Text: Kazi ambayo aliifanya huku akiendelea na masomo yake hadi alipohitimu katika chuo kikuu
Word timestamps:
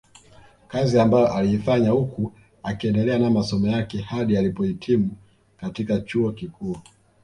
Kazi 0.67 0.99
ambayo 0.99 1.27
aliifanya 1.33 1.89
huku 1.89 2.33
akiendelea 2.63 3.19
na 3.19 3.29
masomo 3.31 3.67
yake 3.67 4.01
hadi 4.01 4.37
alipohitimu 4.37 5.09
katika 5.57 5.99
chuo 6.01 6.31
kikuu 6.31 6.77